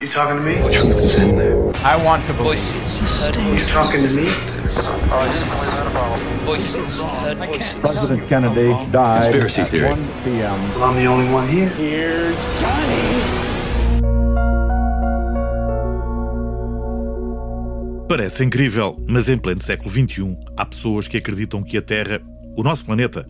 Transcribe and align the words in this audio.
You 0.00 0.12
talking 0.12 0.36
to 0.36 0.42
me? 0.44 0.54
The 0.54 0.70
truth 0.70 0.98
is 1.00 1.16
in 1.16 1.36
there. 1.36 1.58
I 1.84 1.96
want 2.04 2.24
to 2.26 2.32
voices. 2.34 3.00
You 3.36 3.58
talking 3.58 4.06
to 4.06 4.14
me? 4.14 4.30
Voices. 6.46 7.00
Voices. 7.34 7.74
President 7.80 8.28
Kennedy 8.28 8.68
died 8.92 9.24
Conspiracy 9.24 9.62
at 9.62 9.66
theory. 9.66 9.88
1 9.88 9.98
p.m. 10.22 10.74
Well, 10.74 10.84
I'm 10.84 10.94
the 10.94 11.06
only 11.06 11.28
one 11.34 11.48
here. 11.48 11.68
Here's 11.70 12.38
Johnny. 12.60 13.08
Parece 18.08 18.44
incrível, 18.44 18.96
mas 19.08 19.28
em 19.28 19.36
pleno 19.36 19.60
século 19.60 19.90
XXI 19.90 20.38
há 20.56 20.64
pessoas 20.64 21.08
que 21.08 21.16
acreditam 21.16 21.64
que 21.64 21.76
a 21.76 21.82
Terra, 21.82 22.20
o 22.56 22.62
nosso 22.62 22.84
planeta, 22.84 23.26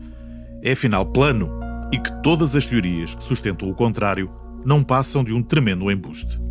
é 0.63 0.73
afinal 0.73 1.07
plano 1.07 1.49
e 1.91 1.99
que 1.99 2.13
todas 2.23 2.55
as 2.55 2.67
teorias 2.67 3.15
que 3.15 3.25
sustentam 3.25 3.71
o 3.71 3.75
contrário 3.75 4.31
não 4.67 4.85
passam 4.85 5.25
de 5.25 5.33
um 5.33 5.43
tremendo 5.43 5.91
embuste. 5.91 6.48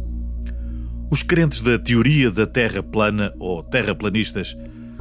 Os 1.09 1.23
crentes 1.23 1.61
da 1.61 1.79
teoria 1.79 2.29
da 2.29 2.45
Terra 2.45 2.83
plana 2.83 3.33
ou 3.39 3.63
terraplanistas, 3.63 4.57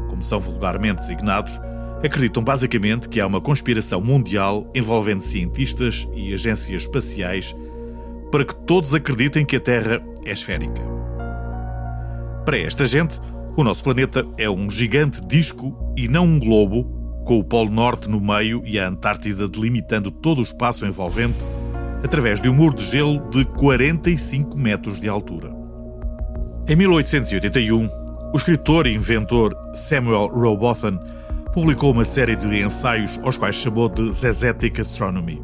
como 0.08 0.22
são 0.22 0.38
vulgarmente 0.38 1.00
designados, 1.00 1.60
acreditam 2.04 2.44
basicamente 2.44 3.08
que 3.08 3.20
há 3.20 3.26
uma 3.26 3.40
conspiração 3.40 4.00
mundial 4.00 4.70
envolvendo 4.72 5.20
cientistas 5.20 6.06
e 6.14 6.32
agências 6.32 6.82
espaciais 6.82 7.56
para 8.30 8.44
que 8.44 8.54
todos 8.54 8.94
acreditem 8.94 9.44
que 9.44 9.56
a 9.56 9.60
Terra 9.60 10.00
é 10.24 10.30
esférica. 10.30 10.80
Para 12.44 12.58
esta 12.58 12.86
gente, 12.86 13.20
o 13.56 13.64
nosso 13.64 13.82
planeta 13.82 14.24
é 14.38 14.48
um 14.48 14.70
gigante 14.70 15.20
disco 15.26 15.76
e 15.96 16.06
não 16.06 16.24
um 16.24 16.38
globo, 16.38 16.84
com 17.24 17.40
o 17.40 17.44
Polo 17.44 17.70
Norte 17.70 18.08
no 18.08 18.20
meio 18.20 18.62
e 18.64 18.78
a 18.78 18.86
Antártida 18.86 19.48
delimitando 19.48 20.12
todo 20.12 20.38
o 20.38 20.44
espaço 20.44 20.86
envolvente, 20.86 21.38
através 22.04 22.40
de 22.40 22.48
um 22.48 22.54
muro 22.54 22.76
de 22.76 22.84
gelo 22.84 23.28
de 23.30 23.44
45 23.44 24.56
metros 24.56 25.00
de 25.00 25.08
altura. 25.08 25.65
Em 26.68 26.74
1881, 26.74 27.88
o 28.32 28.36
escritor 28.36 28.88
e 28.88 28.94
inventor 28.94 29.56
Samuel 29.72 30.26
Rowbotham 30.26 30.98
publicou 31.52 31.92
uma 31.92 32.04
série 32.04 32.34
de 32.34 32.60
ensaios 32.60 33.20
aos 33.22 33.38
quais 33.38 33.54
chamou 33.54 33.88
de 33.88 34.12
Zezetic 34.12 34.80
Astronomy. 34.80 35.40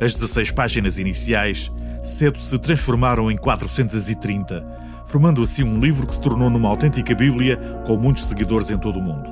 As 0.00 0.14
16 0.14 0.50
páginas 0.52 0.96
iniciais 0.96 1.70
cedo 2.02 2.38
se 2.38 2.58
transformaram 2.58 3.30
em 3.30 3.36
430, 3.36 4.64
formando 5.04 5.42
assim 5.42 5.62
um 5.62 5.78
livro 5.78 6.06
que 6.06 6.14
se 6.14 6.22
tornou 6.22 6.48
numa 6.48 6.70
autêntica 6.70 7.14
Bíblia 7.14 7.58
com 7.86 7.98
muitos 7.98 8.24
seguidores 8.24 8.70
em 8.70 8.78
todo 8.78 8.98
o 8.98 9.02
mundo. 9.02 9.30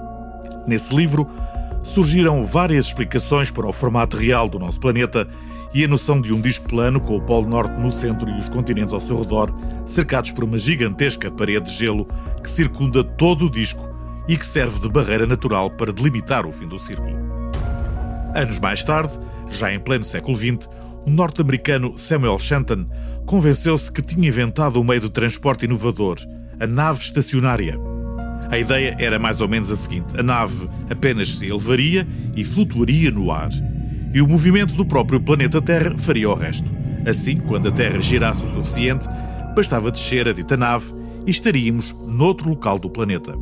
Nesse 0.66 0.94
livro 0.94 1.26
surgiram 1.82 2.44
várias 2.44 2.86
explicações 2.86 3.50
para 3.50 3.66
o 3.66 3.72
formato 3.72 4.16
real 4.16 4.48
do 4.48 4.58
nosso 4.58 4.78
planeta 4.78 5.28
e 5.74 5.84
a 5.84 5.88
noção 5.88 6.20
de 6.20 6.32
um 6.32 6.40
disco 6.40 6.68
plano 6.68 7.00
com 7.00 7.16
o 7.16 7.20
Polo 7.20 7.48
Norte 7.48 7.80
no 7.80 7.90
centro 7.90 8.28
e 8.30 8.38
os 8.38 8.48
continentes 8.48 8.92
ao 8.92 9.00
seu 9.00 9.18
redor, 9.18 9.52
cercados 9.86 10.30
por 10.32 10.44
uma 10.44 10.58
gigantesca 10.58 11.30
parede 11.30 11.70
de 11.70 11.78
gelo 11.78 12.06
que 12.42 12.50
circunda 12.50 13.02
todo 13.02 13.46
o 13.46 13.50
disco 13.50 13.88
e 14.28 14.36
que 14.36 14.46
serve 14.46 14.80
de 14.80 14.88
barreira 14.88 15.26
natural 15.26 15.70
para 15.70 15.92
delimitar 15.92 16.46
o 16.46 16.52
fim 16.52 16.68
do 16.68 16.78
círculo. 16.78 17.16
Anos 18.34 18.58
mais 18.58 18.84
tarde, 18.84 19.18
já 19.50 19.72
em 19.72 19.80
pleno 19.80 20.04
século 20.04 20.36
XX, 20.36 20.68
o 21.06 21.10
norte-americano 21.10 21.98
Samuel 21.98 22.38
Shenton 22.38 22.86
convenceu-se 23.26 23.90
que 23.90 24.02
tinha 24.02 24.28
inventado 24.28 24.80
um 24.80 24.84
meio 24.84 25.00
de 25.00 25.10
transporte 25.10 25.64
inovador, 25.64 26.18
a 26.60 26.66
nave 26.66 27.02
estacionária. 27.02 27.91
A 28.52 28.58
ideia 28.58 28.94
era 28.98 29.18
mais 29.18 29.40
ou 29.40 29.48
menos 29.48 29.70
a 29.70 29.76
seguinte: 29.76 30.20
a 30.20 30.22
nave 30.22 30.68
apenas 30.90 31.38
se 31.38 31.46
elevaria 31.46 32.06
e 32.36 32.44
flutuaria 32.44 33.10
no 33.10 33.32
ar, 33.32 33.48
e 34.12 34.20
o 34.20 34.28
movimento 34.28 34.76
do 34.76 34.84
próprio 34.84 35.18
planeta 35.18 35.62
Terra 35.62 35.96
faria 35.96 36.28
o 36.28 36.34
resto. 36.34 36.70
Assim, 37.08 37.38
quando 37.38 37.68
a 37.68 37.72
Terra 37.72 37.98
girasse 37.98 38.44
o 38.44 38.48
suficiente, 38.48 39.08
bastava 39.56 39.90
descer 39.90 40.28
a 40.28 40.34
dita 40.34 40.54
nave 40.54 40.92
e 41.26 41.30
estaríamos 41.30 41.96
noutro 42.06 42.50
local 42.50 42.78
do 42.78 42.90
planeta. 42.90 43.34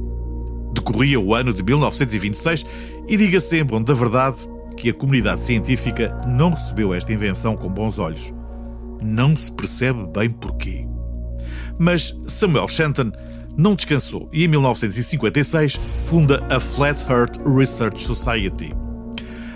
Decorria 0.73 1.19
o 1.19 1.35
ano 1.35 1.53
de 1.53 1.65
1926 1.65 2.65
e 3.09 3.17
diga-se 3.17 3.59
em 3.59 3.65
bom 3.65 3.83
da 3.83 3.93
verdade 3.93 4.39
que 4.77 4.91
a 4.91 4.95
comunidade 4.95 5.43
científica 5.43 6.17
não 6.25 6.51
recebeu 6.51 6.95
esta 6.95 7.13
invenção 7.13 7.57
com 7.57 7.69
bons 7.69 7.99
olhos. 7.99 8.33
Não 9.03 9.35
se 9.35 9.51
percebe 9.51 10.07
bem 10.07 10.31
porquê. 10.31 10.87
Mas 11.77 12.17
Samuel 12.27 12.69
Shenton 12.69 13.11
não 13.57 13.75
descansou 13.75 14.29
e 14.33 14.45
em 14.45 14.49
1956 14.49 15.81
funda 16.05 16.45
a 16.49 16.61
Flat 16.61 17.05
Earth 17.11 17.39
Research 17.47 18.03
Society. 18.03 18.75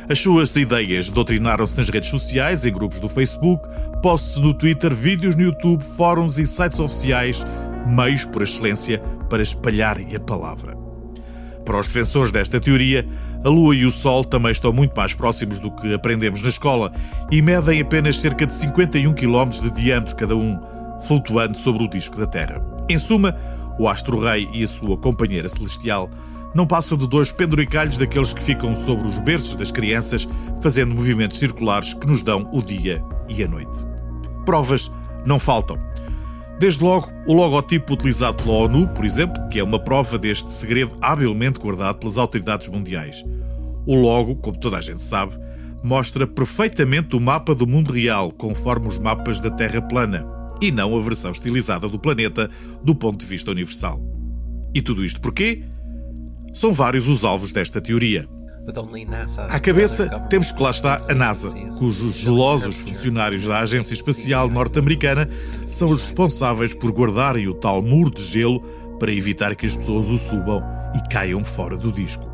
As 0.08 0.18
suas 0.18 0.54
ideias 0.56 1.08
doutrinaram-se 1.08 1.78
nas 1.78 1.88
redes 1.88 2.10
sociais, 2.10 2.66
em 2.66 2.72
grupos 2.72 3.00
do 3.00 3.08
Facebook, 3.08 3.66
posts 4.02 4.36
no 4.36 4.52
Twitter, 4.52 4.94
vídeos 4.94 5.34
no 5.34 5.42
YouTube, 5.42 5.82
fóruns 5.82 6.38
e 6.38 6.46
sites 6.46 6.78
oficiais, 6.78 7.42
meios 7.86 8.24
por 8.26 8.42
excelência 8.42 8.98
para 9.30 9.42
espalharem 9.42 10.14
a 10.14 10.20
palavra. 10.20 10.76
Para 11.64 11.80
os 11.80 11.86
defensores 11.86 12.30
desta 12.30 12.60
teoria, 12.60 13.06
a 13.42 13.48
Lua 13.48 13.74
e 13.74 13.86
o 13.86 13.90
Sol 13.90 14.22
também 14.24 14.52
estão 14.52 14.72
muito 14.72 14.94
mais 14.94 15.14
próximos 15.14 15.58
do 15.58 15.70
que 15.70 15.94
aprendemos 15.94 16.42
na 16.42 16.48
escola 16.48 16.92
e 17.30 17.40
medem 17.40 17.80
apenas 17.80 18.18
cerca 18.18 18.46
de 18.46 18.52
51 18.52 19.14
km 19.14 19.48
de 19.50 19.70
diâmetro 19.70 20.14
cada 20.16 20.36
um, 20.36 20.60
flutuando 21.00 21.56
sobre 21.56 21.82
o 21.82 21.88
disco 21.88 22.18
da 22.18 22.26
Terra. 22.26 22.62
Em 22.88 22.98
suma, 22.98 23.34
o 23.78 23.88
astro-rei 23.88 24.48
e 24.52 24.64
a 24.64 24.68
sua 24.68 24.96
companheira 24.96 25.48
celestial 25.48 26.08
não 26.54 26.66
passam 26.66 26.96
de 26.96 27.08
dois 27.08 27.32
penduricalhos 27.32 27.98
daqueles 27.98 28.32
que 28.32 28.42
ficam 28.42 28.74
sobre 28.74 29.08
os 29.08 29.18
berços 29.18 29.56
das 29.56 29.70
crianças, 29.70 30.28
fazendo 30.62 30.94
movimentos 30.94 31.38
circulares 31.38 31.92
que 31.92 32.06
nos 32.06 32.22
dão 32.22 32.48
o 32.52 32.62
dia 32.62 33.02
e 33.28 33.42
a 33.42 33.48
noite. 33.48 33.84
Provas 34.44 34.90
não 35.26 35.38
faltam. 35.38 35.78
Desde 36.58 36.84
logo, 36.84 37.10
o 37.26 37.32
logotipo 37.32 37.94
utilizado 37.94 38.42
pela 38.42 38.56
ONU, 38.56 38.86
por 38.88 39.04
exemplo, 39.04 39.48
que 39.48 39.58
é 39.58 39.64
uma 39.64 39.78
prova 39.78 40.16
deste 40.16 40.52
segredo 40.52 40.96
habilmente 41.02 41.58
guardado 41.58 41.98
pelas 41.98 42.16
autoridades 42.16 42.68
mundiais. 42.68 43.24
O 43.84 43.96
logo, 43.96 44.36
como 44.36 44.56
toda 44.56 44.78
a 44.78 44.80
gente 44.80 45.02
sabe, 45.02 45.36
mostra 45.82 46.26
perfeitamente 46.26 47.16
o 47.16 47.20
mapa 47.20 47.54
do 47.54 47.66
mundo 47.66 47.92
real, 47.92 48.30
conforme 48.30 48.86
os 48.86 48.98
mapas 48.98 49.40
da 49.40 49.50
Terra 49.50 49.82
plana, 49.82 50.24
e 50.60 50.70
não 50.70 50.96
a 50.96 51.00
versão 51.00 51.30
estilizada 51.30 51.88
do 51.88 51.98
planeta 51.98 52.50
do 52.82 52.94
ponto 52.94 53.20
de 53.20 53.26
vista 53.26 53.50
universal. 53.50 54.00
E 54.74 54.82
tudo 54.82 55.04
isto 55.04 55.20
porquê? 55.20 55.62
São 56.52 56.72
vários 56.72 57.08
os 57.08 57.24
alvos 57.24 57.52
desta 57.52 57.80
teoria. 57.80 58.28
À 59.50 59.60
cabeça, 59.60 60.08
temos 60.30 60.50
que 60.50 60.62
lá 60.62 60.70
está 60.70 60.98
a 61.08 61.14
NASA, 61.14 61.50
cujos 61.78 62.24
zelosos 62.24 62.80
funcionários 62.80 63.44
da 63.44 63.58
Agência 63.58 63.92
Espacial 63.92 64.48
Norte-Americana 64.48 65.28
são 65.66 65.90
os 65.90 66.00
responsáveis 66.02 66.72
por 66.72 66.90
guardarem 66.90 67.46
o 67.46 67.54
tal 67.54 67.82
muro 67.82 68.10
de 68.10 68.22
gelo 68.22 68.60
para 68.98 69.12
evitar 69.12 69.54
que 69.54 69.66
as 69.66 69.76
pessoas 69.76 70.08
o 70.08 70.16
subam 70.16 70.62
e 70.94 71.08
caiam 71.10 71.44
fora 71.44 71.76
do 71.76 71.92
disco. 71.92 72.32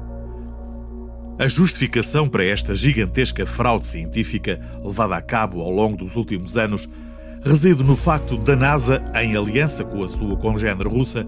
A 1.36 1.48
justificação 1.48 2.28
para 2.28 2.44
esta 2.44 2.76
gigantesca 2.76 3.44
fraude 3.44 3.86
científica 3.86 4.60
levada 4.84 5.16
a 5.16 5.22
cabo 5.22 5.62
ao 5.62 5.70
longo 5.70 5.96
dos 5.96 6.14
últimos 6.14 6.56
anos 6.56 6.88
reside 7.44 7.82
no 7.82 7.96
facto 7.96 8.36
da 8.36 8.54
NASA, 8.54 9.02
em 9.14 9.36
aliança 9.36 9.84
com 9.84 10.02
a 10.04 10.08
sua 10.08 10.36
congênere 10.36 10.88
russa, 10.88 11.26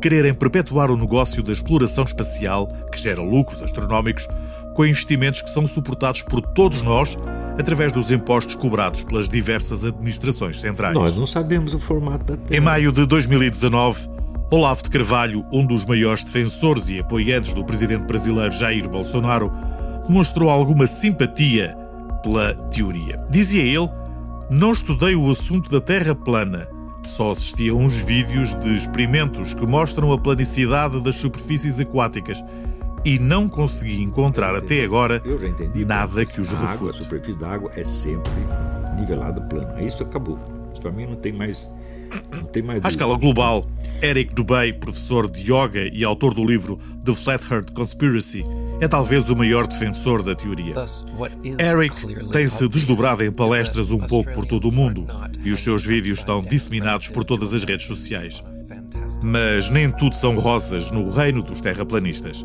quererem 0.00 0.34
perpetuar 0.34 0.90
o 0.90 0.96
negócio 0.96 1.42
da 1.42 1.52
exploração 1.52 2.04
espacial, 2.04 2.66
que 2.90 3.00
gera 3.00 3.22
lucros 3.22 3.62
astronómicos, 3.62 4.28
com 4.74 4.84
investimentos 4.84 5.42
que 5.42 5.50
são 5.50 5.66
suportados 5.66 6.22
por 6.22 6.40
todos 6.40 6.82
nós 6.82 7.16
através 7.58 7.92
dos 7.92 8.10
impostos 8.10 8.54
cobrados 8.54 9.04
pelas 9.04 9.28
diversas 9.28 9.84
administrações 9.84 10.58
centrais. 10.58 10.94
Nós 10.94 11.14
não 11.14 11.26
sabemos 11.26 11.74
o 11.74 11.78
formato 11.78 12.24
da 12.24 12.36
Terra. 12.36 12.58
Em 12.58 12.60
maio 12.60 12.90
de 12.90 13.06
2019, 13.06 14.08
Olavo 14.50 14.82
de 14.82 14.90
Carvalho, 14.90 15.44
um 15.52 15.64
dos 15.64 15.84
maiores 15.84 16.24
defensores 16.24 16.88
e 16.88 16.98
apoiantes 16.98 17.54
do 17.54 17.64
presidente 17.64 18.06
brasileiro 18.06 18.52
Jair 18.52 18.88
Bolsonaro, 18.88 19.52
demonstrou 20.06 20.50
alguma 20.50 20.86
simpatia 20.86 21.76
pela 22.22 22.54
teoria. 22.54 23.22
Dizia 23.30 23.62
ele: 23.62 23.88
Não 24.52 24.70
estudei 24.70 25.16
o 25.16 25.30
assunto 25.30 25.70
da 25.70 25.80
Terra 25.80 26.14
plana. 26.14 26.68
Só 27.04 27.32
assisti 27.32 27.70
a 27.70 27.74
uns 27.74 27.98
vídeos 28.00 28.54
de 28.56 28.76
experimentos 28.76 29.54
que 29.54 29.64
mostram 29.64 30.12
a 30.12 30.18
planicidade 30.18 31.00
das 31.00 31.16
superfícies 31.16 31.80
aquáticas 31.80 32.44
e 33.02 33.18
não 33.18 33.48
consegui 33.48 34.02
encontrar 34.02 34.54
até 34.54 34.84
agora 34.84 35.22
entendi. 35.24 35.86
nada 35.86 36.26
que 36.26 36.38
os 36.38 36.52
água, 36.52 36.66
a 36.66 36.70
refute. 36.70 37.02
superfície 37.02 37.38
da 37.38 37.48
água 37.48 37.70
é 37.74 37.82
sempre 37.82 38.30
nivelada 39.00 39.40
plana. 39.40 39.82
Isso 39.82 40.02
acabou. 40.02 40.38
Isso 40.70 40.82
para 40.82 40.92
mim 40.92 41.06
não 41.06 41.16
tem 41.16 41.32
mais. 41.32 41.70
Não 42.30 42.44
tem 42.44 42.62
mais. 42.62 42.84
À 42.84 42.88
escala 42.88 43.16
global, 43.16 43.66
Eric 44.02 44.34
Dubay, 44.34 44.74
professor 44.74 45.30
de 45.30 45.50
yoga 45.50 45.88
e 45.90 46.04
autor 46.04 46.34
do 46.34 46.44
livro 46.44 46.78
The 47.02 47.14
Flat 47.14 47.50
Earth 47.50 47.70
Conspiracy, 47.72 48.44
é 48.82 48.88
talvez 48.88 49.30
o 49.30 49.36
maior 49.36 49.64
defensor 49.68 50.24
da 50.24 50.34
teoria. 50.34 50.74
Eric 51.56 51.94
tem-se 52.32 52.66
desdobrado 52.66 53.22
em 53.22 53.30
palestras 53.30 53.92
um 53.92 54.00
pouco 54.00 54.32
por 54.32 54.44
todo 54.44 54.68
o 54.68 54.72
mundo 54.72 55.06
e 55.44 55.52
os 55.52 55.60
seus 55.60 55.86
vídeos 55.86 56.18
estão 56.18 56.42
disseminados 56.42 57.08
por 57.08 57.22
todas 57.22 57.54
as 57.54 57.62
redes 57.62 57.86
sociais. 57.86 58.42
Mas 59.22 59.70
nem 59.70 59.88
tudo 59.88 60.16
são 60.16 60.36
rosas 60.36 60.90
no 60.90 61.08
reino 61.08 61.44
dos 61.44 61.60
terraplanistas. 61.60 62.44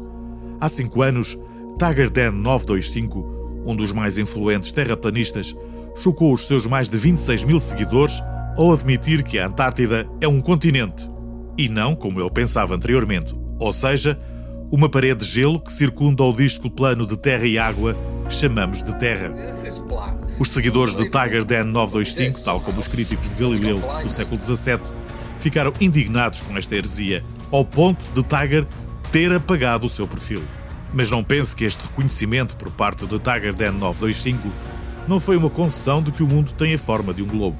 Há 0.62 0.69
cinco 0.69 1.01
anos, 1.01 1.36
Tiger 1.80 2.12
Dan 2.12 2.34
925, 2.34 3.63
um 3.66 3.75
dos 3.75 3.92
mais 3.92 4.19
influentes 4.19 4.72
terraplanistas, 4.72 5.56
chocou 5.95 6.31
os 6.31 6.45
seus 6.45 6.68
mais 6.68 6.88
de 6.88 7.00
26 7.00 7.45
mil 7.45 7.60
seguidores 7.60 8.22
ao 8.56 8.72
admitir 8.72 9.24
que 9.24 9.39
a 9.39 9.48
Antártida 9.48 10.07
é 10.22 10.28
um 10.28 10.39
continente 10.39 11.10
e 11.57 11.68
não 11.68 11.95
como 11.95 12.22
ele 12.22 12.30
pensava 12.30 12.75
anteriormente, 12.75 13.34
ou 13.60 13.74
seja, 13.74 14.19
uma 14.69 14.90
parede 14.90 15.25
de 15.25 15.31
gelo 15.31 15.60
que 15.60 15.72
circunda 15.72 16.24
o 16.24 16.34
disco 16.34 16.69
plano 16.69 17.06
de 17.06 17.18
terra 17.18 17.46
e 17.46 17.58
água 17.58 17.96
que 18.28 18.34
chamamos 18.34 18.84
de 18.84 18.94
Terra. 19.00 19.34
Os 20.38 20.50
seguidores 20.50 20.94
de 20.94 21.10
Tiger 21.10 21.46
Den 21.46 21.64
925, 21.66 22.44
tal 22.44 22.60
como 22.60 22.80
os 22.80 22.88
críticos 22.88 23.30
de 23.30 23.36
Galileu 23.42 23.81
do 24.04 24.12
século 24.12 24.40
XVII, 24.42 24.94
ficaram 25.40 25.72
indignados 25.80 26.42
com 26.42 26.58
esta 26.58 26.75
heresia, 26.75 27.24
ao 27.50 27.64
ponto 27.64 28.04
de 28.14 28.22
Tiger 28.24 28.68
ter 29.12 29.31
apagado 29.31 29.86
o 29.88 29.90
seu 29.90 30.08
perfil. 30.08 30.44
Mas 30.94 31.10
não 31.10 31.24
pense 31.24 31.56
que 31.56 31.63
este 31.63 31.84
reconhecimento 31.86 32.56
por 32.58 32.70
parte 32.70 33.08
de 33.08 33.18
Tiger 33.18 33.56
Den 33.56 33.72
925 33.72 34.50
não 35.08 35.20
foi 35.20 35.38
uma 35.38 35.50
concessão 35.50 36.02
de 36.02 36.12
que 36.12 36.24
o 36.24 36.28
mundo 36.28 36.52
tem 36.52 36.74
a 36.74 36.78
forma 36.78 37.13
de 37.13 37.24
um 37.24 37.28
globo. 37.28 37.58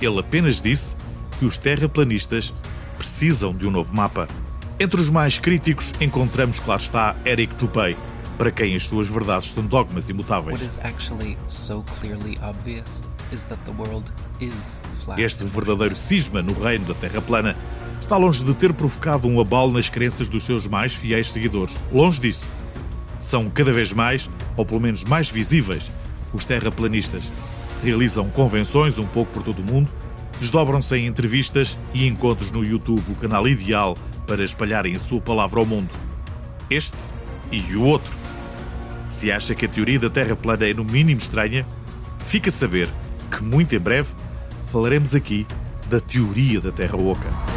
Ele 0.00 0.18
apenas 0.18 0.62
disse 0.62 0.96
que 1.38 1.44
os 1.44 1.58
terraplanistas 1.58 2.54
precisam 2.96 3.54
de 3.54 3.66
um 3.66 3.70
novo 3.70 3.94
mapa. 3.94 4.26
Entre 4.82 4.98
os 4.98 5.10
mais 5.10 5.38
críticos 5.38 5.92
encontramos, 6.00 6.58
claro 6.58 6.80
está, 6.80 7.14
Eric 7.26 7.54
Tupei, 7.54 7.94
para 8.38 8.50
quem 8.50 8.74
as 8.74 8.86
suas 8.86 9.06
verdades 9.08 9.50
são 9.50 9.62
dogmas 9.66 10.08
imutáveis. 10.08 10.78
Este 15.18 15.44
verdadeiro 15.44 15.94
cisma 15.94 16.40
no 16.40 16.54
reino 16.54 16.86
da 16.86 16.94
Terra 16.94 17.20
plana 17.20 17.54
está 18.00 18.16
longe 18.16 18.42
de 18.42 18.54
ter 18.54 18.72
provocado 18.72 19.28
um 19.28 19.38
abalo 19.38 19.70
nas 19.70 19.90
crenças 19.90 20.30
dos 20.30 20.44
seus 20.44 20.66
mais 20.66 20.94
fiéis 20.94 21.28
seguidores. 21.28 21.76
Longe 21.92 22.18
disso. 22.18 22.50
São 23.20 23.50
cada 23.50 23.74
vez 23.74 23.92
mais, 23.92 24.30
ou 24.56 24.64
pelo 24.64 24.80
menos 24.80 25.04
mais 25.04 25.28
visíveis, 25.28 25.92
os 26.32 26.46
terraplanistas. 26.46 27.30
Realizam 27.84 28.30
convenções 28.30 28.96
um 28.96 29.06
pouco 29.06 29.30
por 29.30 29.42
todo 29.42 29.58
o 29.58 29.62
mundo, 29.62 29.92
desdobram-se 30.40 30.96
em 30.96 31.06
entrevistas 31.06 31.76
e 31.92 32.06
encontros 32.06 32.50
no 32.50 32.64
YouTube, 32.64 33.04
o 33.12 33.16
canal 33.16 33.46
ideal 33.46 33.94
para 34.30 34.44
espalharem 34.44 34.94
a 34.94 34.98
sua 35.00 35.20
palavra 35.20 35.58
ao 35.58 35.66
mundo. 35.66 35.92
Este 36.70 36.96
e 37.50 37.60
o 37.74 37.82
outro. 37.82 38.16
Se 39.08 39.32
acha 39.32 39.56
que 39.56 39.66
a 39.66 39.68
teoria 39.68 39.98
da 39.98 40.08
Terra 40.08 40.36
plana 40.36 40.68
é 40.68 40.72
no 40.72 40.84
mínimo 40.84 41.18
estranha, 41.18 41.66
fica 42.20 42.48
a 42.48 42.52
saber 42.52 42.88
que 43.28 43.42
muito 43.42 43.74
em 43.74 43.80
breve 43.80 44.08
falaremos 44.66 45.16
aqui 45.16 45.44
da 45.88 45.98
teoria 45.98 46.60
da 46.60 46.70
Terra 46.70 46.96
Oca. 46.96 47.49